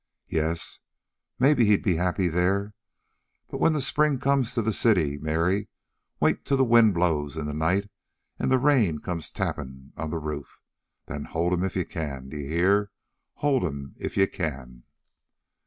[0.31, 0.79] "Yes
[1.37, 2.73] maybe he'd be happy there.
[3.51, 5.69] But when the spring comes to the city, Mary,
[6.19, 7.87] wait till the wind blows in the night
[8.39, 10.57] and the rain comes tappin' on the roof.
[11.05, 12.29] Then hold him if you can.
[12.29, 12.89] D'ye hear?
[13.45, 14.85] Hold him if you can!"